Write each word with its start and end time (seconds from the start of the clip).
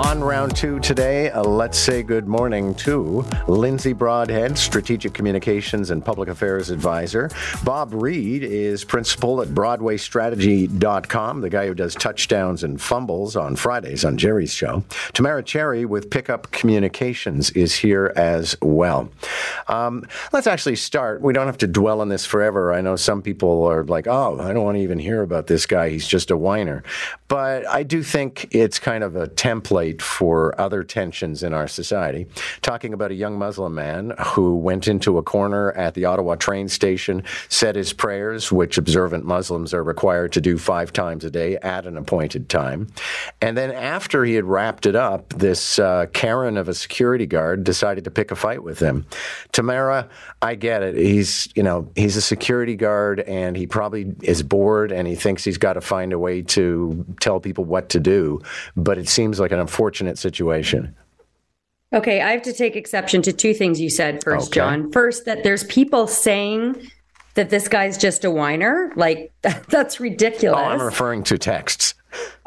On 0.00 0.24
round 0.24 0.56
two 0.56 0.80
today, 0.80 1.30
uh, 1.30 1.42
let's 1.42 1.78
say 1.78 2.02
good 2.02 2.26
morning 2.26 2.74
to 2.76 3.22
Lindsay 3.46 3.92
Broadhead, 3.92 4.56
Strategic 4.56 5.12
Communications 5.12 5.90
and 5.90 6.02
Public 6.02 6.30
Affairs 6.30 6.70
Advisor. 6.70 7.28
Bob 7.64 7.92
Reid 7.92 8.42
is 8.42 8.82
principal 8.82 9.42
at 9.42 9.48
BroadwayStrategy.com, 9.48 11.40
the 11.42 11.50
guy 11.50 11.66
who 11.66 11.74
does 11.74 11.94
touchdowns 11.94 12.64
and 12.64 12.80
fumbles 12.80 13.36
on 13.36 13.56
Fridays 13.56 14.02
on 14.04 14.16
Jerry's 14.16 14.54
show. 14.54 14.82
Tamara 15.12 15.42
Cherry 15.42 15.84
with 15.84 16.08
Pickup 16.08 16.50
Communications 16.50 17.50
is 17.50 17.74
here 17.74 18.14
as 18.16 18.56
well. 18.62 19.10
Um, 19.68 20.06
let's 20.32 20.46
actually 20.46 20.76
start. 20.76 21.20
We 21.20 21.34
don't 21.34 21.46
have 21.46 21.58
to 21.58 21.66
dwell 21.66 22.00
on 22.00 22.08
this 22.08 22.24
forever. 22.24 22.72
I 22.72 22.80
know 22.80 22.96
some 22.96 23.20
people 23.20 23.64
are 23.64 23.84
like, 23.84 24.06
oh, 24.06 24.40
I 24.40 24.54
don't 24.54 24.64
want 24.64 24.78
to 24.78 24.82
even 24.82 24.98
hear 24.98 25.20
about 25.20 25.46
this 25.46 25.66
guy. 25.66 25.90
He's 25.90 26.08
just 26.08 26.30
a 26.30 26.38
whiner. 26.38 26.82
But 27.28 27.68
I 27.68 27.82
do 27.82 28.02
think 28.02 28.48
it's 28.50 28.78
kind 28.80 29.04
of 29.04 29.14
a 29.14 29.28
template 29.28 29.89
for 29.98 30.58
other 30.60 30.82
tensions 30.82 31.42
in 31.42 31.54
our 31.54 31.68
society. 31.68 32.26
Talking 32.62 32.94
about 32.94 33.10
a 33.10 33.14
young 33.14 33.38
Muslim 33.38 33.74
man 33.74 34.14
who 34.18 34.56
went 34.56 34.88
into 34.88 35.18
a 35.18 35.22
corner 35.22 35.72
at 35.72 35.94
the 35.94 36.04
Ottawa 36.04 36.34
train 36.34 36.68
station, 36.68 37.22
said 37.48 37.76
his 37.76 37.92
prayers, 37.92 38.50
which 38.52 38.78
observant 38.78 39.24
Muslims 39.24 39.72
are 39.74 39.84
required 39.84 40.32
to 40.32 40.40
do 40.40 40.58
five 40.58 40.92
times 40.92 41.24
a 41.24 41.30
day 41.30 41.56
at 41.58 41.86
an 41.86 41.96
appointed 41.96 42.48
time. 42.48 42.88
And 43.40 43.56
then 43.56 43.70
after 43.70 44.24
he 44.24 44.34
had 44.34 44.44
wrapped 44.44 44.86
it 44.86 44.96
up, 44.96 45.30
this 45.30 45.78
uh, 45.78 46.06
Karen 46.12 46.56
of 46.56 46.68
a 46.68 46.74
security 46.74 47.26
guard 47.26 47.64
decided 47.64 48.04
to 48.04 48.10
pick 48.10 48.30
a 48.30 48.36
fight 48.36 48.62
with 48.62 48.78
him. 48.78 49.06
Tamara, 49.52 50.08
I 50.42 50.54
get 50.54 50.82
it. 50.82 50.96
He's, 50.96 51.48
you 51.54 51.62
know, 51.62 51.90
he's 51.94 52.16
a 52.16 52.22
security 52.22 52.76
guard 52.76 53.20
and 53.20 53.56
he 53.56 53.66
probably 53.66 54.14
is 54.22 54.42
bored 54.42 54.92
and 54.92 55.06
he 55.06 55.14
thinks 55.14 55.44
he's 55.44 55.58
got 55.58 55.74
to 55.74 55.80
find 55.80 56.12
a 56.12 56.18
way 56.18 56.42
to 56.42 57.04
tell 57.20 57.40
people 57.40 57.64
what 57.64 57.88
to 57.90 58.00
do. 58.00 58.40
But 58.76 58.98
it 58.98 59.08
seems 59.08 59.40
like 59.40 59.52
an 59.52 59.60
unfortunate 59.74 60.18
situation. 60.18 60.94
Okay, 61.92 62.20
I 62.20 62.30
have 62.32 62.42
to 62.42 62.52
take 62.52 62.74
exception 62.76 63.22
to 63.22 63.32
two 63.32 63.54
things 63.54 63.80
you 63.80 63.88
said 63.90 64.22
first, 64.22 64.48
Okay. 64.48 64.54
John. 64.60 64.90
First, 64.92 65.24
that 65.26 65.42
there's 65.44 65.64
people 65.64 66.06
saying 66.08 66.90
that 67.34 67.50
this 67.50 67.68
guy's 67.68 67.96
just 67.96 68.24
a 68.24 68.30
whiner. 68.30 68.92
Like, 68.96 69.32
that's 69.42 70.00
Oh, 70.00 70.04
ridiculous. 70.04 70.58
I'm 70.60 70.80
referring 70.82 71.22
to 71.24 71.38
texts. 71.38 71.94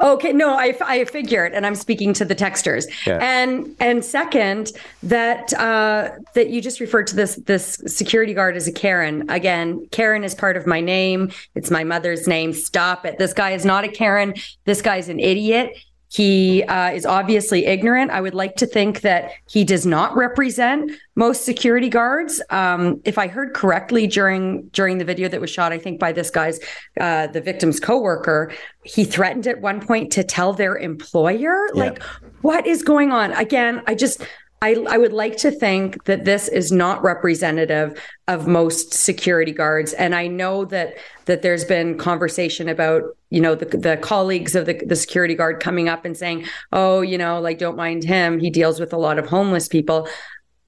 Okay, 0.02 0.34
no, 0.34 0.56
I, 0.58 0.76
I 0.82 1.06
figured, 1.06 1.54
and 1.54 1.66
I'm 1.66 1.76
speaking 1.76 2.12
to 2.16 2.26
the 2.26 2.36
texters. 2.36 2.84
Yeah. 3.08 3.20
And 3.22 3.74
and 3.80 4.04
second, 4.04 4.74
that 5.04 5.54
uh, 5.54 6.10
that 6.36 6.50
you 6.50 6.60
just 6.60 6.82
referred 6.82 7.08
to 7.08 7.16
this 7.16 7.36
this 7.46 7.82
security 7.88 8.34
guard 8.34 8.58
as 8.58 8.68
a 8.68 8.74
Karen. 8.74 9.30
Again, 9.30 9.88
Karen 9.92 10.26
is 10.26 10.36
part 10.36 10.58
of 10.58 10.68
my 10.68 10.82
name. 10.82 11.32
It's 11.56 11.72
my 11.72 11.86
mother's 11.86 12.28
name. 12.28 12.52
Stop 12.52 13.06
it. 13.06 13.18
This 13.20 13.32
guy 13.32 13.52
is 13.52 13.64
not 13.64 13.86
a 13.86 13.88
Karen. 13.88 14.34
This 14.66 14.82
guy's 14.82 15.08
an 15.08 15.22
idiot. 15.22 15.78
He 16.14 16.62
uh, 16.66 16.92
is 16.92 17.08
obviously 17.08 17.66
ignorant. 17.66 18.12
I 18.12 18.22
would 18.22 18.36
like 18.36 18.56
to 18.58 18.68
think 18.68 19.02
that 19.02 19.32
he 19.50 19.64
does 19.64 19.84
not 19.84 20.16
represent 20.16 20.92
most 21.16 21.44
security 21.44 21.90
guards. 21.90 22.40
Um, 22.52 23.02
if 23.04 23.18
I 23.18 23.28
heard 23.28 23.56
correctly 23.56 24.06
during 24.06 24.68
during 24.74 25.00
the 25.00 25.06
video 25.06 25.28
that 25.28 25.42
was 25.42 25.50
shot, 25.50 25.74
I 25.74 25.80
think 25.80 26.00
by 26.00 26.12
this 26.12 26.30
guy's 26.30 26.60
uh, 27.02 27.28
the 27.28 27.42
victim's 27.42 27.80
coworker, 27.80 28.52
he 28.84 29.06
threatened 29.06 29.48
at 29.48 29.60
one 29.60 29.82
point 29.82 30.12
to 30.12 30.24
tell 30.24 30.54
their 30.54 30.78
employer. 30.78 31.70
Like, 31.74 32.04
what 32.42 32.68
is 32.68 32.84
going 32.84 33.12
on? 33.12 33.32
Again, 33.34 33.82
I 33.88 33.96
just. 33.96 34.22
I, 34.64 34.78
I 34.88 34.98
would 34.98 35.12
like 35.12 35.36
to 35.38 35.52
think 35.52 36.06
that 36.06 36.24
this 36.24 36.48
is 36.48 36.72
not 36.72 37.04
representative 37.04 38.00
of 38.30 38.48
most 38.48 38.94
security 38.94 39.52
guards, 39.52 39.92
and 39.92 40.16
I 40.16 40.28
know 40.28 40.64
that 40.66 40.96
that 41.26 41.42
there's 41.42 41.66
been 41.66 41.98
conversation 41.98 42.70
about 42.70 43.04
you 43.30 43.42
know 43.42 43.56
the 43.56 43.66
the 43.66 43.98
colleagues 43.98 44.56
of 44.56 44.66
the 44.66 44.82
the 44.86 44.96
security 44.96 45.36
guard 45.36 45.60
coming 45.60 45.90
up 45.90 46.06
and 46.06 46.16
saying, 46.16 46.46
oh, 46.72 47.02
you 47.02 47.18
know, 47.18 47.42
like 47.42 47.58
don't 47.60 47.76
mind 47.76 48.06
him, 48.06 48.40
he 48.40 48.50
deals 48.50 48.80
with 48.80 48.94
a 48.94 48.98
lot 48.98 49.20
of 49.20 49.28
homeless 49.28 49.68
people 49.68 50.08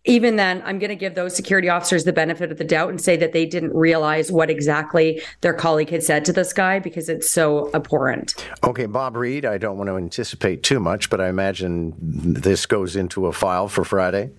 even 0.06 0.36
then, 0.36 0.62
I'm 0.66 0.80
going 0.80 0.90
to 0.90 0.96
give 0.96 1.16
those 1.16 1.36
security 1.36 1.68
officers 1.68 2.04
the 2.04 2.14
benefit 2.14 2.52
of 2.52 2.58
the 2.58 2.64
doubt 2.64 2.90
and 2.90 3.02
say 3.02 3.18
that 3.18 3.34
they 3.34 3.46
didn't 3.46 3.74
realize 3.74 4.32
what 4.32 4.50
exactly 4.50 5.22
their 5.42 5.54
colleague 5.54 5.90
had 5.90 6.04
said 6.04 6.26
to 6.26 6.34
this 6.34 6.54
guy 6.54 6.80
because 6.80 7.10
it's 7.10 7.30
so 7.30 7.72
abhorrent. 7.74 8.36
Okay, 8.64 8.86
Bob 8.86 9.16
Reid, 9.16 9.46
I 9.46 9.58
don't 9.58 9.78
want 9.78 9.90
to 9.90 9.98
anticipate 9.98 10.64
too 10.64 10.80
much, 10.80 11.10
but 11.10 11.20
I 11.20 11.28
imagine 11.28 11.94
this 12.00 12.66
goes 12.66 12.96
into 12.96 13.26
a 13.26 13.34
file 13.34 13.68
for 13.68 13.84
Friday. 13.84 14.30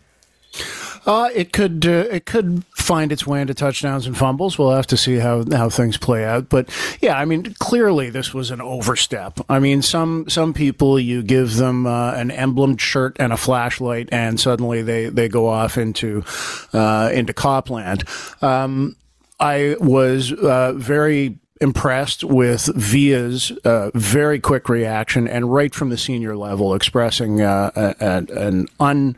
Uh, 1.06 1.30
it 1.34 1.52
could 1.52 1.86
uh, 1.86 2.04
it 2.10 2.26
could 2.26 2.64
find 2.74 3.12
its 3.12 3.26
way 3.26 3.40
into 3.40 3.54
touchdowns 3.54 4.06
and 4.06 4.16
fumbles. 4.16 4.58
We'll 4.58 4.72
have 4.72 4.86
to 4.88 4.96
see 4.96 5.16
how, 5.16 5.44
how 5.52 5.68
things 5.68 5.96
play 5.96 6.24
out. 6.24 6.48
But 6.48 6.68
yeah, 7.00 7.16
I 7.18 7.24
mean, 7.24 7.54
clearly 7.60 8.10
this 8.10 8.34
was 8.34 8.50
an 8.50 8.60
overstep. 8.60 9.40
I 9.48 9.60
mean, 9.60 9.82
some 9.82 10.28
some 10.28 10.52
people 10.52 10.98
you 10.98 11.22
give 11.22 11.56
them 11.56 11.86
uh, 11.86 12.12
an 12.12 12.30
emblem 12.30 12.76
shirt 12.76 13.16
and 13.20 13.32
a 13.32 13.36
flashlight, 13.36 14.08
and 14.10 14.40
suddenly 14.40 14.82
they, 14.82 15.08
they 15.08 15.28
go 15.28 15.48
off 15.48 15.78
into 15.78 16.24
uh, 16.72 17.10
into 17.12 17.32
copland. 17.32 18.04
Um, 18.42 18.96
I 19.38 19.76
was 19.78 20.32
uh, 20.32 20.72
very 20.72 21.38
impressed 21.60 22.24
with 22.24 22.70
Via's 22.74 23.50
uh, 23.64 23.90
very 23.94 24.38
quick 24.40 24.68
reaction 24.68 25.26
and 25.26 25.52
right 25.52 25.74
from 25.74 25.88
the 25.88 25.96
senior 25.96 26.36
level 26.36 26.74
expressing 26.74 27.40
uh, 27.40 27.70
a, 27.74 27.94
a, 28.00 28.46
an 28.46 28.68
un, 28.78 29.16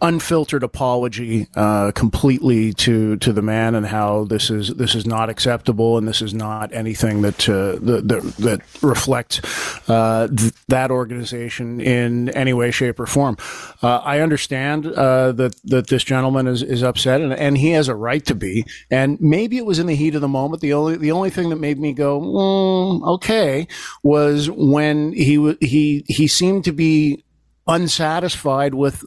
unfiltered 0.00 0.62
apology 0.62 1.48
uh, 1.56 1.90
completely 1.92 2.72
to 2.72 3.16
to 3.16 3.32
the 3.32 3.42
man 3.42 3.74
and 3.74 3.86
how 3.86 4.24
this 4.24 4.50
is 4.50 4.74
this 4.74 4.94
is 4.94 5.06
not 5.06 5.28
acceptable 5.28 5.98
and 5.98 6.06
this 6.06 6.22
is 6.22 6.32
not 6.32 6.72
anything 6.72 7.22
that 7.22 7.48
uh, 7.48 7.72
that, 7.80 8.34
that 8.38 8.60
reflects 8.82 9.40
uh, 9.88 10.28
th- 10.28 10.52
that 10.68 10.90
organization 10.90 11.80
in 11.80 12.28
any 12.30 12.52
way, 12.52 12.70
shape, 12.70 13.00
or 13.00 13.06
form. 13.06 13.36
Uh, 13.82 13.98
I 13.98 14.20
understand 14.20 14.84
that 14.84 15.54
that 15.64 15.88
this 15.88 16.04
gentleman 16.04 16.46
is, 16.46 16.62
is 16.62 16.82
upset 16.82 17.20
and, 17.20 17.32
and 17.32 17.58
he 17.58 17.70
has 17.70 17.88
a 17.88 17.94
right 17.94 18.24
to 18.26 18.34
be. 18.34 18.64
And 18.90 19.20
maybe 19.20 19.58
it 19.58 19.66
was 19.66 19.78
in 19.78 19.86
the 19.86 19.94
heat 19.94 20.14
of 20.14 20.20
the 20.20 20.28
moment. 20.28 20.62
The 20.62 20.72
only 20.72 20.96
the 20.96 21.12
only 21.12 21.30
thing 21.30 21.50
that 21.50 21.56
made 21.56 21.71
me 21.78 21.92
go 21.92 22.20
mm, 22.20 23.06
okay 23.14 23.66
was 24.02 24.50
when 24.50 25.12
he 25.12 25.56
he 25.60 26.04
he 26.08 26.26
seemed 26.26 26.64
to 26.64 26.72
be 26.72 27.24
unsatisfied 27.66 28.74
with 28.74 29.04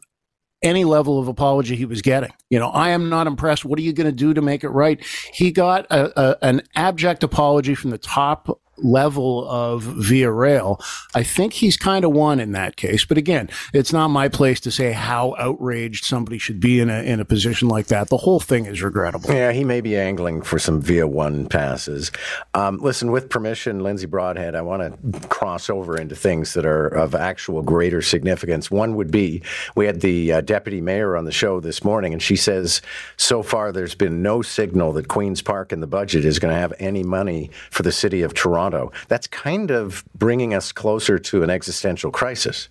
any 0.61 0.83
level 0.83 1.19
of 1.19 1.27
apology 1.27 1.75
he 1.75 1.85
was 1.85 2.01
getting. 2.01 2.31
You 2.49 2.59
know, 2.59 2.69
I 2.69 2.89
am 2.89 3.09
not 3.09 3.27
impressed. 3.27 3.65
What 3.65 3.77
are 3.77 3.83
you 3.83 3.93
going 3.93 4.07
to 4.07 4.11
do 4.11 4.33
to 4.33 4.41
make 4.41 4.63
it 4.63 4.69
right? 4.69 5.03
He 5.33 5.51
got 5.51 5.85
a, 5.91 6.19
a, 6.19 6.37
an 6.41 6.63
abject 6.75 7.23
apology 7.23 7.75
from 7.75 7.91
the 7.91 7.97
top 7.97 8.59
level 8.77 9.47
of 9.49 9.83
VIA 9.83 10.31
Rail. 10.31 10.79
I 11.13 11.23
think 11.23 11.53
he's 11.53 11.77
kind 11.77 12.05
of 12.05 12.11
won 12.11 12.39
in 12.39 12.51
that 12.53 12.75
case. 12.75 13.05
But 13.05 13.17
again, 13.17 13.49
it's 13.73 13.93
not 13.93 14.09
my 14.09 14.27
place 14.27 14.59
to 14.61 14.71
say 14.71 14.91
how 14.91 15.35
outraged 15.37 16.05
somebody 16.05 16.37
should 16.37 16.59
be 16.59 16.79
in 16.79 16.89
a 16.89 17.01
in 17.03 17.19
a 17.19 17.25
position 17.25 17.67
like 17.67 17.87
that. 17.87 18.09
The 18.09 18.17
whole 18.17 18.39
thing 18.39 18.65
is 18.65 18.81
regrettable. 18.81 19.31
Yeah, 19.31 19.51
he 19.51 19.63
may 19.63 19.81
be 19.81 19.97
angling 19.97 20.41
for 20.41 20.59
some 20.59 20.81
via 20.81 21.07
one 21.07 21.47
passes. 21.47 22.11
Um, 22.53 22.77
listen, 22.81 23.11
with 23.11 23.29
permission, 23.29 23.79
Lindsay 23.79 24.07
Broadhead, 24.07 24.55
I 24.55 24.61
want 24.61 24.81
to 24.81 25.27
cross 25.27 25.69
over 25.69 25.97
into 25.97 26.15
things 26.15 26.53
that 26.53 26.65
are 26.65 26.87
of 26.87 27.15
actual 27.15 27.61
greater 27.61 28.01
significance. 28.01 28.69
One 28.69 28.95
would 28.95 29.11
be 29.11 29.41
we 29.75 29.85
had 29.85 30.01
the 30.01 30.33
uh, 30.33 30.41
deputy 30.41 30.81
mayor 30.81 31.15
on 31.15 31.25
the 31.25 31.31
show 31.31 31.59
this 31.59 31.83
morning, 31.83 32.13
and 32.13 32.21
she 32.21 32.35
says 32.35 32.81
so 33.17 33.43
far 33.43 33.71
there's 33.71 33.95
been 33.95 34.21
no 34.21 34.41
signal 34.41 34.91
that 34.93 35.07
Queen's 35.07 35.41
Park 35.41 35.71
in 35.71 35.79
the 35.79 35.87
budget 35.87 36.25
is 36.25 36.39
going 36.39 36.53
to 36.53 36.59
have 36.59 36.73
any 36.79 37.03
money 37.03 37.49
for 37.69 37.83
the 37.83 37.91
city 37.91 38.21
of 38.21 38.33
Toronto. 38.33 38.64
That's 39.07 39.27
kind 39.27 39.71
of 39.71 40.03
bringing 40.15 40.53
us 40.53 40.71
closer 40.71 41.19
to 41.19 41.43
an 41.43 41.49
existential 41.49 42.11
crisis. 42.11 42.69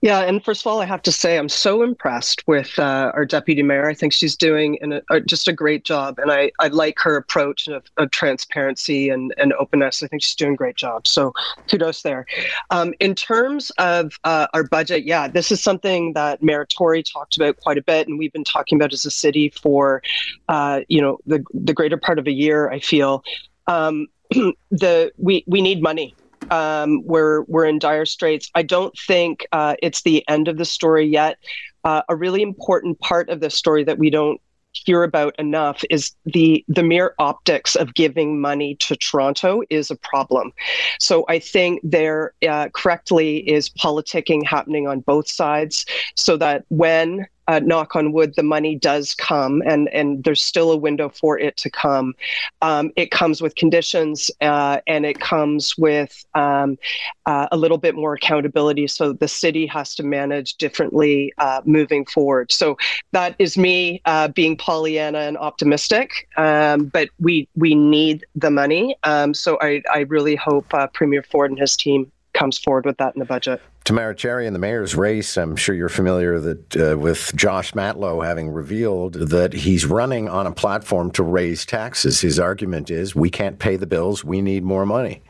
Yeah, 0.00 0.20
and 0.20 0.44
first 0.44 0.62
of 0.62 0.66
all, 0.66 0.80
I 0.80 0.84
have 0.84 1.02
to 1.02 1.12
say 1.12 1.36
I'm 1.36 1.48
so 1.48 1.82
impressed 1.82 2.46
with 2.46 2.78
uh, 2.78 3.10
our 3.14 3.24
deputy 3.24 3.62
mayor. 3.62 3.88
I 3.88 3.94
think 3.94 4.12
she's 4.12 4.36
doing 4.36 4.78
an, 4.80 5.00
uh, 5.10 5.20
just 5.20 5.48
a 5.48 5.52
great 5.52 5.84
job, 5.84 6.18
and 6.18 6.30
I, 6.30 6.52
I 6.60 6.68
like 6.68 6.98
her 7.00 7.16
approach 7.16 7.68
of, 7.68 7.84
of 7.96 8.10
transparency 8.10 9.08
and, 9.08 9.34
and 9.36 9.52
openness. 9.54 10.02
I 10.02 10.06
think 10.06 10.22
she's 10.22 10.34
doing 10.34 10.54
a 10.54 10.56
great 10.56 10.76
job. 10.76 11.06
So 11.06 11.32
kudos 11.68 12.02
there. 12.02 12.26
Um, 12.70 12.94
in 13.00 13.14
terms 13.14 13.70
of 13.78 14.18
uh, 14.24 14.46
our 14.54 14.64
budget, 14.64 15.04
yeah, 15.04 15.28
this 15.28 15.50
is 15.50 15.62
something 15.62 16.12
that 16.12 16.42
Mayor 16.42 16.66
Tory 16.66 17.02
talked 17.02 17.36
about 17.36 17.56
quite 17.56 17.78
a 17.78 17.82
bit, 17.82 18.06
and 18.06 18.18
we've 18.18 18.32
been 18.32 18.44
talking 18.44 18.76
about 18.76 18.92
as 18.92 19.04
a 19.04 19.10
city 19.10 19.48
for, 19.48 20.02
uh, 20.48 20.82
you 20.88 21.00
know, 21.00 21.18
the 21.26 21.44
the 21.52 21.72
greater 21.72 21.96
part 21.96 22.18
of 22.18 22.26
a 22.26 22.32
year. 22.32 22.70
I 22.70 22.78
feel 22.78 23.24
um, 23.66 24.06
the 24.70 25.12
we 25.16 25.44
we 25.46 25.62
need 25.62 25.82
money 25.82 26.14
um, 26.50 27.02
we're 27.04 27.42
we're 27.42 27.66
in 27.66 27.78
dire 27.78 28.06
straits. 28.06 28.50
I 28.54 28.62
don't 28.62 28.96
think 29.06 29.46
uh, 29.52 29.76
it's 29.82 30.02
the 30.02 30.26
end 30.28 30.48
of 30.48 30.58
the 30.58 30.64
story 30.64 31.06
yet. 31.06 31.38
Uh, 31.84 32.02
a 32.08 32.16
really 32.16 32.42
important 32.42 32.98
part 33.00 33.28
of 33.28 33.40
the 33.40 33.50
story 33.50 33.84
that 33.84 33.98
we 33.98 34.10
don't 34.10 34.40
hear 34.72 35.04
about 35.04 35.38
enough 35.38 35.82
is 35.88 36.12
the 36.24 36.64
the 36.68 36.82
mere 36.82 37.14
optics 37.18 37.76
of 37.76 37.94
giving 37.94 38.40
money 38.40 38.74
to 38.76 38.96
Toronto 38.96 39.62
is 39.70 39.90
a 39.90 39.96
problem. 39.96 40.52
So 40.98 41.24
I 41.28 41.38
think 41.38 41.80
there 41.84 42.34
uh, 42.48 42.68
correctly 42.74 43.48
is 43.48 43.68
politicking 43.68 44.44
happening 44.46 44.86
on 44.86 45.00
both 45.00 45.28
sides, 45.28 45.86
so 46.16 46.36
that 46.38 46.64
when 46.68 47.26
uh, 47.48 47.60
knock 47.60 47.96
on 47.96 48.12
wood, 48.12 48.34
the 48.36 48.42
money 48.42 48.74
does 48.74 49.14
come, 49.14 49.62
and 49.66 49.88
and 49.92 50.24
there's 50.24 50.42
still 50.42 50.72
a 50.72 50.76
window 50.76 51.08
for 51.08 51.38
it 51.38 51.56
to 51.58 51.70
come. 51.70 52.14
Um, 52.62 52.90
it 52.96 53.10
comes 53.10 53.42
with 53.42 53.54
conditions, 53.54 54.30
uh, 54.40 54.80
and 54.86 55.04
it 55.04 55.20
comes 55.20 55.76
with 55.76 56.24
um, 56.34 56.78
uh, 57.26 57.48
a 57.52 57.56
little 57.56 57.78
bit 57.78 57.94
more 57.94 58.14
accountability. 58.14 58.86
So 58.86 59.12
the 59.12 59.28
city 59.28 59.66
has 59.66 59.94
to 59.96 60.02
manage 60.02 60.54
differently 60.54 61.32
uh, 61.38 61.60
moving 61.64 62.06
forward. 62.06 62.52
So 62.52 62.76
that 63.12 63.36
is 63.38 63.56
me 63.58 64.00
uh, 64.06 64.28
being 64.28 64.56
Pollyanna 64.56 65.18
and 65.18 65.36
optimistic, 65.36 66.28
um, 66.36 66.86
but 66.86 67.10
we 67.20 67.48
we 67.56 67.74
need 67.74 68.24
the 68.34 68.50
money. 68.50 68.96
Um, 69.02 69.34
so 69.34 69.58
I 69.60 69.82
I 69.92 70.00
really 70.00 70.36
hope 70.36 70.72
uh, 70.72 70.86
Premier 70.88 71.22
Ford 71.22 71.50
and 71.50 71.58
his 71.58 71.76
team 71.76 72.10
comes 72.34 72.58
forward 72.58 72.84
with 72.84 72.98
that 72.98 73.14
in 73.14 73.20
the 73.20 73.24
budget. 73.24 73.62
Tamara 73.84 74.14
Cherry 74.14 74.46
in 74.46 74.52
the 74.52 74.58
mayor's 74.58 74.94
race, 74.94 75.36
I'm 75.36 75.56
sure 75.56 75.74
you're 75.74 75.88
familiar 75.88 76.38
that 76.40 76.76
uh, 76.76 76.98
with 76.98 77.34
Josh 77.34 77.72
Matlow 77.72 78.24
having 78.24 78.50
revealed 78.50 79.14
that 79.14 79.52
he's 79.52 79.86
running 79.86 80.28
on 80.28 80.46
a 80.46 80.52
platform 80.52 81.10
to 81.12 81.22
raise 81.22 81.64
taxes. 81.64 82.20
His 82.20 82.38
argument 82.38 82.90
is 82.90 83.14
we 83.14 83.30
can't 83.30 83.58
pay 83.58 83.76
the 83.76 83.86
bills, 83.86 84.24
we 84.24 84.42
need 84.42 84.64
more 84.64 84.84
money. 84.84 85.22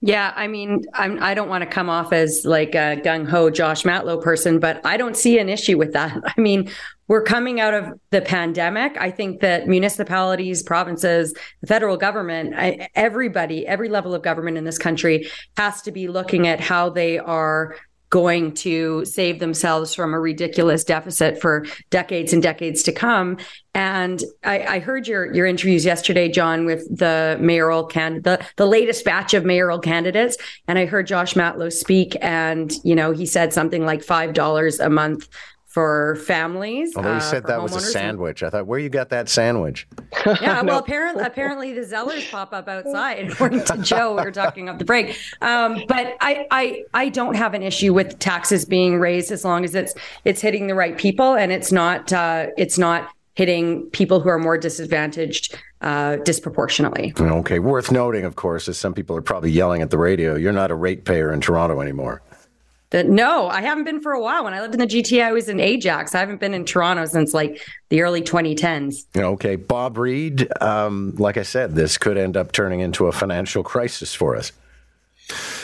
Yeah, 0.00 0.32
I 0.36 0.46
mean, 0.46 0.84
I'm, 0.94 1.20
I 1.20 1.34
don't 1.34 1.48
want 1.48 1.62
to 1.62 1.70
come 1.70 1.90
off 1.90 2.12
as 2.12 2.44
like 2.44 2.76
a 2.76 3.00
gung 3.04 3.28
ho 3.28 3.50
Josh 3.50 3.82
Matlow 3.82 4.22
person, 4.22 4.60
but 4.60 4.80
I 4.86 4.96
don't 4.96 5.16
see 5.16 5.38
an 5.38 5.48
issue 5.48 5.76
with 5.76 5.92
that. 5.94 6.16
I 6.36 6.40
mean, 6.40 6.70
we're 7.08 7.22
coming 7.22 7.58
out 7.58 7.74
of 7.74 7.98
the 8.10 8.20
pandemic. 8.20 8.96
I 8.98 9.10
think 9.10 9.40
that 9.40 9.66
municipalities, 9.66 10.62
provinces, 10.62 11.34
the 11.60 11.66
federal 11.66 11.96
government, 11.96 12.54
I, 12.56 12.88
everybody, 12.94 13.66
every 13.66 13.88
level 13.88 14.14
of 14.14 14.22
government 14.22 14.58
in 14.58 14.64
this 14.64 14.78
country 14.78 15.28
has 15.56 15.82
to 15.82 15.92
be 15.92 16.06
looking 16.06 16.46
at 16.46 16.60
how 16.60 16.90
they 16.90 17.18
are 17.18 17.74
going 18.10 18.54
to 18.54 19.04
save 19.04 19.38
themselves 19.38 19.94
from 19.94 20.14
a 20.14 20.20
ridiculous 20.20 20.82
deficit 20.82 21.40
for 21.40 21.66
decades 21.90 22.32
and 22.32 22.42
decades 22.42 22.82
to 22.82 22.92
come. 22.92 23.36
And 23.74 24.22
I, 24.42 24.60
I 24.60 24.78
heard 24.78 25.06
your 25.06 25.32
your 25.34 25.46
interviews 25.46 25.84
yesterday, 25.84 26.28
John, 26.30 26.64
with 26.64 26.88
the 26.96 27.36
mayoral 27.40 27.84
can 27.84 28.22
the, 28.22 28.44
the 28.56 28.66
latest 28.66 29.04
batch 29.04 29.34
of 29.34 29.44
mayoral 29.44 29.78
candidates. 29.78 30.36
And 30.66 30.78
I 30.78 30.86
heard 30.86 31.06
Josh 31.06 31.34
Matlow 31.34 31.70
speak, 31.70 32.16
and 32.22 32.72
you 32.82 32.94
know, 32.94 33.12
he 33.12 33.26
said 33.26 33.52
something 33.52 33.84
like 33.84 34.02
five 34.02 34.32
dollars 34.32 34.80
a 34.80 34.88
month 34.88 35.28
for 35.68 36.16
families. 36.16 36.96
Although 36.96 37.12
he 37.12 37.16
uh, 37.18 37.20
said 37.20 37.46
that 37.46 37.62
was 37.62 37.76
a 37.76 37.80
sandwich. 37.80 38.42
I 38.42 38.48
thought, 38.48 38.66
where 38.66 38.78
you 38.78 38.88
got 38.88 39.10
that 39.10 39.28
sandwich? 39.28 39.86
Yeah, 40.42 40.62
well, 40.62 40.78
apparently, 40.84 41.24
apparently 41.26 41.72
the 41.72 41.82
Zellers 41.82 42.28
pop 42.30 42.52
up 42.52 42.68
outside. 42.68 43.30
According 43.30 43.64
to 43.64 43.78
Joe, 43.78 44.16
we 44.16 44.24
were 44.24 44.32
talking 44.32 44.68
off 44.68 44.78
the 44.78 44.84
break. 44.84 45.16
Um, 45.40 45.82
but 45.88 46.16
I, 46.20 46.46
I, 46.50 46.84
I 46.92 47.08
don't 47.08 47.34
have 47.34 47.54
an 47.54 47.62
issue 47.62 47.94
with 47.94 48.18
taxes 48.18 48.64
being 48.64 48.98
raised 48.98 49.30
as 49.30 49.44
long 49.44 49.64
as 49.64 49.74
it's 49.74 49.94
it's 50.24 50.40
hitting 50.40 50.66
the 50.66 50.74
right 50.74 50.98
people 50.98 51.34
and 51.34 51.52
it's 51.52 51.72
not 51.72 52.12
uh, 52.12 52.48
it's 52.56 52.78
not 52.78 53.10
hitting 53.34 53.88
people 53.90 54.20
who 54.20 54.28
are 54.28 54.38
more 54.38 54.58
disadvantaged 54.58 55.56
uh, 55.80 56.16
disproportionately. 56.16 57.12
Okay, 57.18 57.60
worth 57.60 57.92
noting, 57.92 58.24
of 58.24 58.34
course, 58.34 58.66
is 58.68 58.76
some 58.76 58.92
people 58.92 59.16
are 59.16 59.22
probably 59.22 59.50
yelling 59.50 59.80
at 59.80 59.90
the 59.90 59.98
radio, 59.98 60.34
you're 60.34 60.52
not 60.52 60.72
a 60.72 60.74
ratepayer 60.74 61.32
in 61.32 61.40
Toronto 61.40 61.80
anymore. 61.80 62.20
The, 62.90 63.04
no, 63.04 63.48
I 63.48 63.60
haven't 63.60 63.84
been 63.84 64.00
for 64.00 64.12
a 64.12 64.20
while. 64.20 64.44
When 64.44 64.54
I 64.54 64.60
lived 64.60 64.74
in 64.74 64.80
the 64.80 64.86
GTA, 64.86 65.22
I 65.22 65.32
was 65.32 65.48
in 65.48 65.60
Ajax. 65.60 66.14
I 66.14 66.20
haven't 66.20 66.40
been 66.40 66.54
in 66.54 66.64
Toronto 66.64 67.04
since 67.04 67.34
like 67.34 67.60
the 67.90 68.00
early 68.00 68.22
2010s. 68.22 69.04
Okay, 69.14 69.56
Bob 69.56 69.98
Reid. 69.98 70.48
Um, 70.62 71.14
like 71.18 71.36
I 71.36 71.42
said, 71.42 71.74
this 71.74 71.98
could 71.98 72.16
end 72.16 72.36
up 72.36 72.52
turning 72.52 72.80
into 72.80 73.06
a 73.06 73.12
financial 73.12 73.62
crisis 73.62 74.14
for 74.14 74.36
us. 74.36 74.52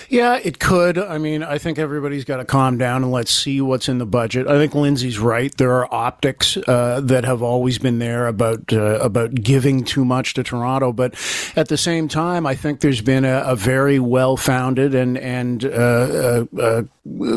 Yeah, 0.09 0.39
it 0.43 0.59
could. 0.59 0.99
I 0.99 1.19
mean, 1.19 1.43
I 1.43 1.59
think 1.59 1.79
everybody's 1.79 2.25
got 2.25 2.37
to 2.39 2.45
calm 2.45 2.79
down 2.79 3.03
and 3.03 3.13
let's 3.13 3.31
see 3.31 3.61
what's 3.61 3.89
in 3.89 3.99
the 3.99 4.07
budget. 4.07 4.47
I 4.47 4.59
think 4.59 4.75
Lindsay's 4.75 5.19
right. 5.19 5.55
There 5.57 5.73
are 5.73 5.93
optics 5.93 6.57
uh, 6.57 7.01
that 7.03 7.25
have 7.25 7.43
always 7.43 7.79
been 7.79 7.99
there 7.99 8.27
about 8.27 8.73
uh, 8.73 8.99
about 9.01 9.35
giving 9.35 9.85
too 9.85 10.05
much 10.05 10.35
to 10.35 10.43
Toronto, 10.43 10.93
but 10.93 11.15
at 11.57 11.69
the 11.69 11.77
same 11.77 12.09
time, 12.09 12.47
I 12.47 12.55
think 12.55 12.81
there's 12.81 13.01
been 13.01 13.25
a, 13.25 13.43
a 13.47 13.57
very 13.57 13.99
well 13.99 14.37
founded 14.37 14.95
and 14.95 15.17
and 15.19 15.65
uh, 15.65 15.69
uh, 15.69 16.45
uh, 16.61 16.83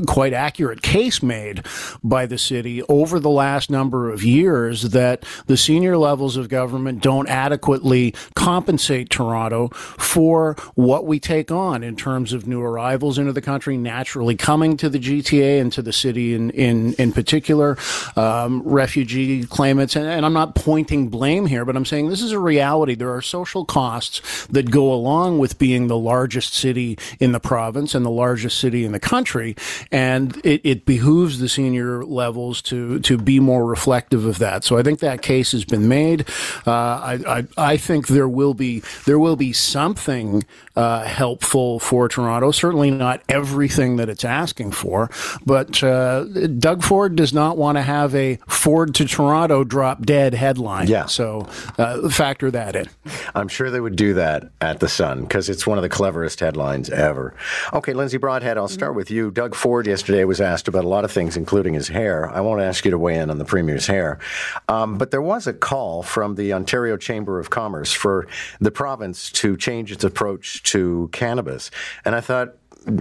quite 0.08 0.34
accurate 0.34 0.82
case 0.82 1.22
made 1.22 1.66
by 2.04 2.26
the 2.26 2.38
city 2.38 2.82
over 2.84 3.20
the 3.20 3.30
last 3.30 3.70
number 3.70 4.10
of 4.10 4.24
years 4.24 4.84
that 4.92 5.26
the 5.48 5.58
senior 5.58 5.98
levels 5.98 6.38
of 6.38 6.50
government 6.50 7.02
don't 7.02 7.28
adequately 7.28 8.14
compensate 8.36 9.10
Toronto 9.10 9.68
for 9.70 10.56
what 10.76 11.06
we 11.06 11.20
take 11.20 11.52
on 11.52 11.84
in 11.84 11.96
terms 11.96 12.34
of 12.34 12.48
new 12.48 12.57
arrivals 12.62 13.18
into 13.18 13.34
the 13.34 13.42
country 13.42 13.78
naturally 13.78 14.36
coming 14.36 14.78
to 14.78 14.90
the 14.90 15.00
GTA 15.00 15.62
and 15.62 15.72
to 15.74 15.82
the 15.82 15.94
city 15.94 16.34
in 16.34 16.50
in, 16.52 16.94
in 16.94 17.12
particular, 17.12 17.78
um, 18.16 18.62
refugee 18.64 19.44
claimants. 19.46 19.96
And, 19.96 20.08
and 20.08 20.26
I'm 20.26 20.34
not 20.34 20.56
pointing 20.56 21.10
blame 21.10 21.46
here, 21.46 21.66
but 21.66 21.76
I'm 21.76 21.86
saying 21.86 22.10
this 22.10 22.22
is 22.22 22.32
a 22.32 22.40
reality. 22.40 22.96
There 22.96 23.14
are 23.14 23.22
social 23.22 23.66
costs 23.66 24.48
that 24.48 24.72
go 24.72 24.92
along 24.92 25.40
with 25.40 25.58
being 25.58 25.88
the 25.88 25.98
largest 25.98 26.54
city 26.54 26.98
in 27.20 27.32
the 27.32 27.40
province 27.40 27.96
and 27.96 28.06
the 28.06 28.10
largest 28.12 28.60
city 28.60 28.86
in 28.86 28.92
the 28.92 29.00
country 29.00 29.56
and 29.92 30.38
it, 30.46 30.62
it 30.64 30.86
behooves 30.86 31.40
the 31.40 31.50
senior 31.50 32.04
levels 32.04 32.62
to 32.64 33.00
to 33.00 33.18
be 33.18 33.40
more 33.40 33.66
reflective 33.66 34.26
of 34.26 34.40
that. 34.40 34.64
So 34.64 34.78
I 34.78 34.84
think 34.84 35.00
that 35.00 35.22
case 35.22 35.52
has 35.52 35.66
been 35.66 35.88
made. 35.88 36.28
Uh, 36.66 36.72
I, 36.72 37.20
I, 37.28 37.48
I 37.58 37.78
think 37.78 38.08
there 38.08 38.28
will 38.28 38.54
be 38.54 38.84
there 39.06 39.20
will 39.20 39.36
be 39.36 39.54
something 39.54 40.46
uh, 40.76 41.04
helpful 41.04 41.80
for 41.80 42.08
Toronto. 42.08 42.47
Certainly 42.52 42.92
not 42.92 43.22
everything 43.30 43.98
that 43.98 44.10
it's 44.10 44.26
asking 44.26 44.72
for, 44.72 45.10
but 45.46 45.84
uh, 45.84 46.24
Doug 46.60 46.84
Ford 46.84 47.16
does 47.16 47.34
not 47.34 47.58
want 47.58 47.78
to 47.78 47.82
have 47.82 48.14
a 48.16 48.38
Ford 48.48 48.96
to 48.96 49.06
Toronto 49.06 49.64
drop 49.64 50.06
dead 50.06 50.34
headline. 50.34 50.88
Yeah. 50.88 51.06
So 51.06 51.48
uh, 51.78 52.10
factor 52.10 52.52
that 52.52 52.76
in. 52.76 52.88
I'm 53.36 53.48
sure 53.48 53.70
they 53.72 53.80
would 53.80 53.96
do 53.96 54.14
that 54.16 54.50
at 54.62 54.80
the 54.80 54.88
Sun 54.88 55.22
because 55.22 55.50
it's 55.50 55.66
one 55.66 55.78
of 55.78 55.82
the 55.82 55.90
cleverest 55.90 56.40
headlines 56.40 56.90
ever. 56.90 57.34
Okay, 57.74 57.94
Lindsay 57.94 58.18
Broadhead, 58.18 58.58
I'll 58.58 58.68
start 58.68 58.96
with 58.96 59.12
you. 59.12 59.32
Doug 59.32 59.56
Ford 59.56 59.88
yesterday 59.88 60.24
was 60.24 60.42
asked 60.42 60.68
about 60.68 60.86
a 60.86 60.88
lot 60.88 61.06
of 61.06 61.12
things, 61.12 61.38
including 61.38 61.74
his 61.74 61.88
hair. 61.88 62.30
I 62.30 62.42
won't 62.42 62.62
ask 62.62 62.86
you 62.86 62.92
to 62.92 62.98
weigh 62.98 63.18
in 63.18 63.30
on 63.30 63.38
the 63.38 63.46
Premier's 63.46 63.88
hair. 63.88 64.20
Um, 64.68 64.98
but 64.98 65.12
there 65.12 65.22
was 65.22 65.48
a 65.48 65.54
call 65.54 66.04
from 66.04 66.36
the 66.36 66.54
Ontario 66.54 66.98
Chamber 66.98 67.40
of 67.40 67.50
Commerce 67.50 67.92
for 67.92 68.28
the 68.60 68.72
province 68.72 69.32
to 69.32 69.58
change 69.58 69.92
its 69.92 70.04
approach 70.04 70.64
to 70.64 71.10
cannabis. 71.12 71.72
And 72.06 72.16
I 72.16 72.22
thought, 72.22 72.37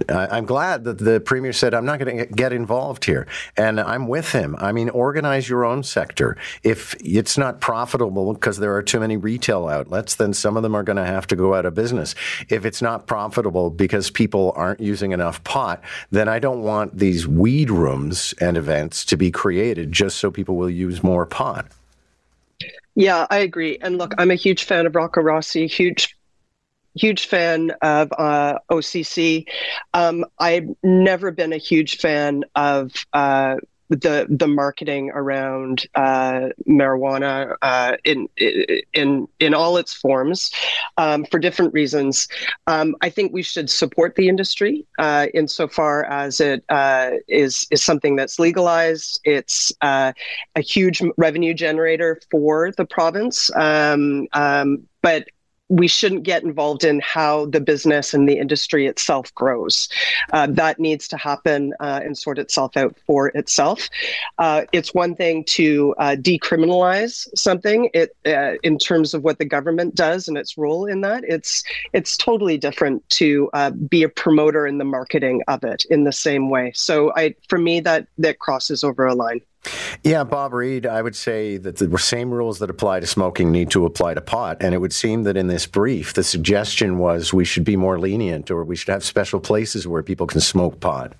I'm 0.09 0.45
glad 0.45 0.83
that 0.83 0.97
the 0.97 1.19
premier 1.19 1.53
said, 1.53 1.73
I'm 1.73 1.85
not 1.85 1.99
going 1.99 2.17
to 2.17 2.25
get 2.25 2.51
involved 2.51 3.05
here. 3.05 3.27
And 3.55 3.79
I'm 3.79 4.07
with 4.07 4.31
him. 4.31 4.55
I 4.59 4.71
mean, 4.71 4.89
organize 4.89 5.47
your 5.47 5.63
own 5.63 5.83
sector. 5.83 6.35
If 6.63 6.95
it's 6.99 7.37
not 7.37 7.61
profitable 7.61 8.33
because 8.33 8.57
there 8.57 8.75
are 8.75 8.83
too 8.83 8.99
many 8.99 9.15
retail 9.17 9.67
outlets, 9.67 10.15
then 10.15 10.33
some 10.33 10.57
of 10.57 10.63
them 10.63 10.75
are 10.75 10.83
going 10.83 10.97
to 10.97 11.05
have 11.05 11.27
to 11.27 11.35
go 11.35 11.53
out 11.53 11.65
of 11.65 11.73
business. 11.73 12.15
If 12.49 12.65
it's 12.65 12.81
not 12.81 13.07
profitable 13.07 13.69
because 13.69 14.09
people 14.11 14.53
aren't 14.55 14.79
using 14.81 15.11
enough 15.11 15.43
pot, 15.43 15.81
then 16.11 16.27
I 16.27 16.39
don't 16.39 16.63
want 16.63 16.97
these 16.97 17.27
weed 17.27 17.69
rooms 17.69 18.33
and 18.41 18.57
events 18.57 19.05
to 19.05 19.17
be 19.17 19.31
created 19.31 19.91
just 19.91 20.17
so 20.17 20.31
people 20.31 20.55
will 20.55 20.69
use 20.69 21.03
more 21.03 21.25
pot. 21.25 21.67
Yeah, 22.95 23.27
I 23.29 23.37
agree. 23.37 23.77
And 23.81 23.99
look, 23.99 24.15
I'm 24.17 24.31
a 24.31 24.35
huge 24.35 24.63
fan 24.63 24.87
of 24.87 24.95
Rocco 24.95 25.21
Rossi, 25.21 25.67
huge 25.67 26.16
huge 26.97 27.27
fan 27.27 27.71
of 27.81 28.11
uh, 28.17 28.59
OCC. 28.71 29.45
Um, 29.93 30.25
I've 30.39 30.69
never 30.83 31.31
been 31.31 31.53
a 31.53 31.57
huge 31.57 31.97
fan 31.97 32.43
of 32.55 32.93
uh, 33.13 33.55
the 33.89 34.27
the 34.29 34.47
marketing 34.47 35.11
around 35.13 35.87
uh, 35.95 36.49
marijuana 36.67 37.55
uh, 37.61 37.95
in 38.03 38.27
in 38.93 39.27
in 39.39 39.53
all 39.53 39.77
its 39.77 39.93
forms 39.93 40.51
um, 40.97 41.25
for 41.25 41.39
different 41.39 41.73
reasons. 41.73 42.27
Um, 42.67 42.95
I 43.01 43.09
think 43.09 43.33
we 43.33 43.43
should 43.43 43.69
support 43.69 44.15
the 44.15 44.27
industry 44.27 44.85
uh, 44.99 45.27
insofar 45.33 46.03
as 46.05 46.41
it 46.41 46.63
uh, 46.69 47.11
is 47.27 47.65
is 47.71 47.83
something 47.83 48.15
that's 48.15 48.39
legalized. 48.39 49.21
It's 49.23 49.71
a 49.81 50.13
huge 50.57 51.01
revenue 51.17 51.53
generator 51.53 52.19
for 52.29 52.71
the 52.75 52.85
province. 52.85 53.49
Um, 53.55 54.27
um 54.33 54.87
but 55.01 55.27
we 55.69 55.87
shouldn't 55.87 56.23
get 56.23 56.43
involved 56.43 56.83
in 56.83 56.99
how 57.01 57.45
the 57.47 57.59
business 57.59 58.13
and 58.13 58.27
the 58.27 58.37
industry 58.37 58.87
itself 58.87 59.33
grows. 59.35 59.89
Uh, 60.31 60.47
that 60.47 60.79
needs 60.79 61.07
to 61.09 61.17
happen 61.17 61.73
uh, 61.79 61.99
and 62.03 62.17
sort 62.17 62.39
itself 62.39 62.77
out 62.77 62.97
for 63.05 63.27
itself. 63.29 63.89
Uh, 64.37 64.63
it's 64.71 64.93
one 64.93 65.15
thing 65.15 65.43
to 65.43 65.93
uh, 65.97 66.15
decriminalize 66.17 67.27
something 67.35 67.89
it, 67.93 68.15
uh, 68.25 68.53
in 68.63 68.77
terms 68.77 69.13
of 69.13 69.23
what 69.23 69.39
the 69.39 69.45
government 69.45 69.95
does 69.95 70.27
and 70.27 70.37
its 70.37 70.57
role 70.57 70.85
in 70.85 71.01
that. 71.01 71.23
It's 71.27 71.63
it's 71.93 72.15
totally 72.15 72.57
different 72.57 73.07
to 73.11 73.49
uh, 73.53 73.71
be 73.71 74.03
a 74.03 74.09
promoter 74.09 74.65
in 74.67 74.77
the 74.77 74.85
marketing 74.85 75.41
of 75.47 75.63
it 75.63 75.85
in 75.89 76.03
the 76.03 76.11
same 76.11 76.49
way. 76.49 76.71
So 76.75 77.13
I, 77.15 77.35
for 77.49 77.57
me, 77.57 77.79
that 77.81 78.07
that 78.17 78.39
crosses 78.39 78.83
over 78.83 79.05
a 79.05 79.13
line. 79.13 79.41
Yeah, 80.03 80.23
Bob 80.23 80.53
Reid, 80.53 80.85
I 80.85 81.01
would 81.01 81.15
say 81.15 81.57
that 81.57 81.77
the 81.77 81.97
same 81.97 82.31
rules 82.31 82.59
that 82.59 82.69
apply 82.69 82.99
to 82.99 83.07
smoking 83.07 83.51
need 83.51 83.71
to 83.71 83.85
apply 83.85 84.13
to 84.13 84.21
pot. 84.21 84.57
And 84.61 84.73
it 84.73 84.79
would 84.79 84.93
seem 84.93 85.23
that 85.23 85.37
in 85.37 85.47
this 85.47 85.65
brief, 85.65 86.13
the 86.13 86.23
suggestion 86.23 86.97
was 86.97 87.33
we 87.33 87.45
should 87.45 87.63
be 87.63 87.75
more 87.75 87.99
lenient 87.99 88.51
or 88.51 88.63
we 88.63 88.75
should 88.75 88.91
have 88.91 89.03
special 89.03 89.39
places 89.39 89.87
where 89.87 90.03
people 90.03 90.27
can 90.27 90.41
smoke 90.41 90.79
pot. 90.79 91.13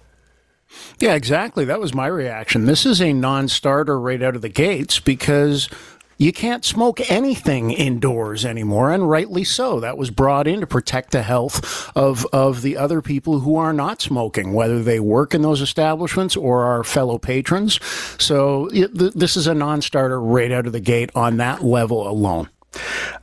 Yeah, 1.00 1.16
exactly. 1.16 1.66
That 1.66 1.80
was 1.80 1.94
my 1.94 2.08
reaction. 2.08 2.66
This 2.66 2.86
is 2.86 3.01
a 3.01 3.13
non 3.13 3.48
starter 3.48 4.00
right 4.00 4.22
out 4.22 4.36
of 4.36 4.42
the 4.42 4.50
gates 4.50 5.00
because 5.00 5.70
you 6.17 6.33
can't 6.33 6.65
smoke 6.65 7.12
anything 7.12 7.71
indoors 7.71 8.45
anymore, 8.45 8.91
and 8.91 9.09
rightly 9.09 9.43
so. 9.43 9.79
That 9.79 9.97
was 9.97 10.09
brought 10.09 10.47
in 10.47 10.62
to 10.62 10.67
protect 10.67 11.12
the 11.12 11.21
health 11.21 11.91
of, 11.95 12.25
of 12.33 12.62
the 12.62 12.77
other 12.77 13.01
people 13.01 13.39
who 13.39 13.55
are 13.55 13.74
not 13.74 14.01
smoking, 14.01 14.53
whether 14.53 14.81
they 14.81 15.00
work 15.00 15.33
in 15.33 15.43
those 15.43 15.62
establishments 15.62 16.36
or 16.36 16.63
our 16.63 16.83
fellow 16.83 17.17
patrons. 17.17 17.79
So 18.21 18.67
it, 18.67 18.97
th- 18.97 19.13
this 19.13 19.38
is 19.38 19.47
a 19.47 19.53
non 19.53 19.81
starter 19.81 20.19
right 20.19 20.51
out 20.51 20.65
of 20.65 20.74
the 20.74 20.79
gate 20.79 21.12
on 21.15 21.38
that 21.38 21.63
level 21.63 22.07
alone. 22.07 22.50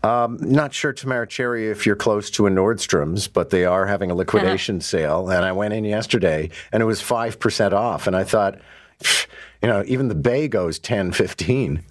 Um, 0.02 0.38
not 0.40 0.72
sure, 0.74 0.92
Tamara 0.92 1.26
Cherry, 1.26 1.68
if 1.70 1.86
you're 1.86 1.96
close 1.96 2.30
to 2.30 2.46
a 2.46 2.50
Nordstrom's, 2.50 3.28
but 3.28 3.50
they 3.50 3.64
are 3.64 3.86
having 3.86 4.10
a 4.10 4.14
liquidation 4.14 4.80
sale. 4.80 5.30
And 5.30 5.44
I 5.44 5.52
went 5.52 5.74
in 5.74 5.84
yesterday 5.84 6.50
and 6.72 6.82
it 6.82 6.86
was 6.86 7.00
5% 7.00 7.72
off. 7.72 8.06
And 8.06 8.16
I 8.16 8.24
thought, 8.24 8.58
you 9.62 9.68
know, 9.68 9.84
even 9.86 10.08
the 10.08 10.14
Bay 10.14 10.48
goes 10.48 10.78
10, 10.78 11.12
15. 11.12 11.82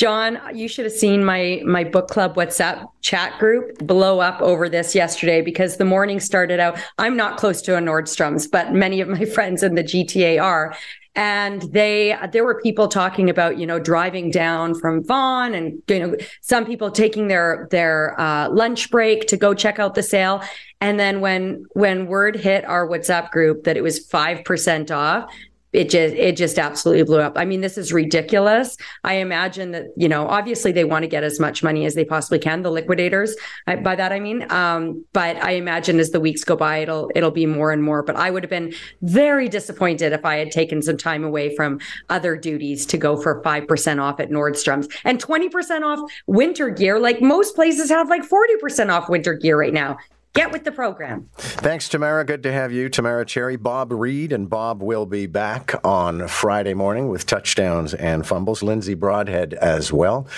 John, 0.00 0.40
you 0.54 0.66
should 0.66 0.86
have 0.86 0.94
seen 0.94 1.22
my 1.22 1.60
my 1.66 1.84
book 1.84 2.08
club 2.08 2.34
WhatsApp 2.34 2.90
chat 3.02 3.38
group 3.38 3.76
blow 3.86 4.20
up 4.20 4.40
over 4.40 4.66
this 4.66 4.94
yesterday 4.94 5.42
because 5.42 5.76
the 5.76 5.84
morning 5.84 6.20
started 6.20 6.58
out. 6.58 6.78
I'm 6.96 7.18
not 7.18 7.36
close 7.36 7.60
to 7.62 7.76
a 7.76 7.80
Nordstrom's, 7.80 8.46
but 8.46 8.72
many 8.72 9.02
of 9.02 9.08
my 9.08 9.24
friends 9.36 9.62
in 9.62 9.74
the 9.74 9.84
GTA 9.84 10.42
are, 10.42 10.74
and 11.16 11.60
they 11.74 12.16
there 12.32 12.44
were 12.44 12.62
people 12.62 12.88
talking 12.88 13.28
about 13.28 13.58
you 13.58 13.66
know 13.66 13.78
driving 13.78 14.30
down 14.30 14.74
from 14.74 15.04
Vaughan 15.04 15.52
and 15.52 15.82
you 15.86 15.98
know 15.98 16.16
some 16.40 16.64
people 16.64 16.90
taking 16.90 17.28
their 17.28 17.68
their 17.70 18.18
uh, 18.18 18.48
lunch 18.48 18.90
break 18.90 19.26
to 19.26 19.36
go 19.36 19.52
check 19.52 19.78
out 19.78 19.94
the 19.94 20.02
sale 20.02 20.42
and 20.80 20.98
then 20.98 21.20
when 21.20 21.66
when 21.72 22.06
word 22.06 22.36
hit 22.36 22.64
our 22.64 22.88
WhatsApp 22.88 23.30
group 23.32 23.64
that 23.64 23.76
it 23.76 23.82
was 23.82 24.06
5% 24.08 24.90
off 24.90 25.30
it 25.72 25.88
just 25.88 26.14
it 26.14 26.36
just 26.36 26.58
absolutely 26.58 27.04
blew 27.04 27.20
up. 27.20 27.34
I 27.36 27.44
mean, 27.44 27.60
this 27.60 27.78
is 27.78 27.92
ridiculous. 27.92 28.76
I 29.04 29.14
imagine 29.14 29.70
that 29.72 29.86
you 29.96 30.08
know, 30.08 30.26
obviously 30.26 30.72
they 30.72 30.84
want 30.84 31.04
to 31.04 31.08
get 31.08 31.22
as 31.22 31.38
much 31.38 31.62
money 31.62 31.84
as 31.84 31.94
they 31.94 32.04
possibly 32.04 32.38
can. 32.38 32.62
The 32.62 32.70
liquidators, 32.70 33.36
I, 33.66 33.76
by 33.76 33.94
that 33.96 34.12
I 34.12 34.18
mean, 34.18 34.50
um, 34.50 35.04
but 35.12 35.36
I 35.36 35.52
imagine 35.52 36.00
as 36.00 36.10
the 36.10 36.20
weeks 36.20 36.42
go 36.42 36.56
by, 36.56 36.78
it'll 36.78 37.10
it'll 37.14 37.30
be 37.30 37.46
more 37.46 37.70
and 37.70 37.82
more. 37.82 38.02
But 38.02 38.16
I 38.16 38.30
would 38.30 38.42
have 38.42 38.50
been 38.50 38.74
very 39.02 39.48
disappointed 39.48 40.12
if 40.12 40.24
I 40.24 40.36
had 40.36 40.50
taken 40.50 40.82
some 40.82 40.96
time 40.96 41.24
away 41.24 41.54
from 41.54 41.78
other 42.08 42.36
duties 42.36 42.84
to 42.86 42.98
go 42.98 43.16
for 43.16 43.40
five 43.42 43.68
percent 43.68 44.00
off 44.00 44.18
at 44.18 44.30
Nordstrom's 44.30 44.88
and 45.04 45.20
twenty 45.20 45.48
percent 45.48 45.84
off 45.84 46.00
winter 46.26 46.70
gear. 46.70 46.98
Like 46.98 47.22
most 47.22 47.54
places 47.54 47.90
have 47.90 48.08
like 48.08 48.24
forty 48.24 48.56
percent 48.56 48.90
off 48.90 49.08
winter 49.08 49.34
gear 49.34 49.58
right 49.58 49.72
now. 49.72 49.98
Get 50.32 50.52
with 50.52 50.62
the 50.62 50.70
program. 50.70 51.28
Thanks, 51.36 51.88
Tamara. 51.88 52.24
Good 52.24 52.44
to 52.44 52.52
have 52.52 52.70
you, 52.70 52.88
Tamara 52.88 53.26
Cherry. 53.26 53.56
Bob 53.56 53.90
Reid 53.90 54.32
and 54.32 54.48
Bob 54.48 54.80
will 54.80 55.04
be 55.04 55.26
back 55.26 55.74
on 55.84 56.28
Friday 56.28 56.72
morning 56.72 57.08
with 57.08 57.26
touchdowns 57.26 57.94
and 57.94 58.24
fumbles. 58.24 58.62
Lindsay 58.62 58.94
Broadhead 58.94 59.54
as 59.54 59.92
well. 59.92 60.28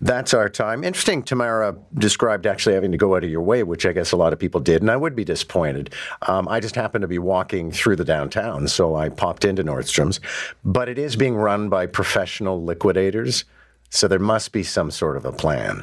That's 0.00 0.32
our 0.32 0.48
time. 0.48 0.82
Interesting, 0.82 1.22
Tamara 1.22 1.76
described 1.92 2.46
actually 2.46 2.74
having 2.74 2.92
to 2.92 2.98
go 2.98 3.14
out 3.14 3.24
of 3.24 3.30
your 3.30 3.42
way, 3.42 3.62
which 3.62 3.84
I 3.84 3.92
guess 3.92 4.12
a 4.12 4.16
lot 4.16 4.32
of 4.32 4.38
people 4.38 4.58
did, 4.58 4.80
and 4.80 4.90
I 4.90 4.96
would 4.96 5.14
be 5.14 5.24
disappointed. 5.24 5.92
Um, 6.22 6.48
I 6.48 6.58
just 6.58 6.74
happened 6.74 7.02
to 7.02 7.08
be 7.08 7.18
walking 7.18 7.70
through 7.70 7.96
the 7.96 8.06
downtown, 8.06 8.68
so 8.68 8.94
I 8.94 9.10
popped 9.10 9.44
into 9.44 9.62
Nordstrom's. 9.62 10.18
But 10.64 10.88
it 10.88 10.98
is 10.98 11.14
being 11.14 11.36
run 11.36 11.68
by 11.68 11.84
professional 11.84 12.64
liquidators, 12.64 13.44
so 13.90 14.08
there 14.08 14.18
must 14.18 14.52
be 14.52 14.62
some 14.62 14.90
sort 14.90 15.18
of 15.18 15.26
a 15.26 15.32
plan. 15.32 15.82